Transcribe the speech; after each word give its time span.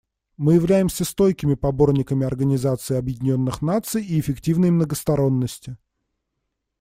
Мы 0.35 0.55
являемся 0.55 1.03
стойкими 1.05 1.53
поборниками 1.53 2.25
Организации 2.25 2.95
Объединенных 2.97 3.61
Наций 3.61 4.03
и 4.03 4.19
эффективной 4.19 4.71
многосторонности. 4.71 5.77